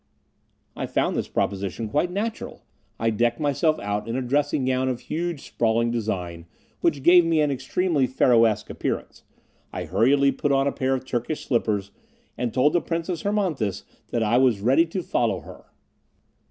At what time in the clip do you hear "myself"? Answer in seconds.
3.39-3.77